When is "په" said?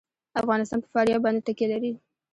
0.81-0.87